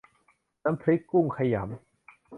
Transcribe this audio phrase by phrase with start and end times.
[0.63, 1.69] น้ำพริกกุ้งขยำ